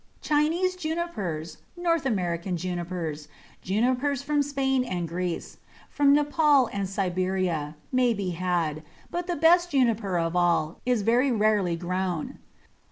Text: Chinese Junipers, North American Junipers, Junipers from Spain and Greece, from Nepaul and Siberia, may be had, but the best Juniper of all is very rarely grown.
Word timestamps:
Chinese 0.23 0.75
Junipers, 0.75 1.57
North 1.77 2.07
American 2.07 2.57
Junipers, 2.57 3.27
Junipers 3.61 4.23
from 4.23 4.41
Spain 4.41 4.83
and 4.83 5.07
Greece, 5.07 5.59
from 5.91 6.11
Nepaul 6.11 6.67
and 6.73 6.89
Siberia, 6.89 7.75
may 7.91 8.11
be 8.15 8.31
had, 8.31 8.81
but 9.11 9.27
the 9.27 9.35
best 9.35 9.69
Juniper 9.69 10.17
of 10.17 10.35
all 10.35 10.79
is 10.87 11.03
very 11.03 11.31
rarely 11.31 11.75
grown. 11.75 12.39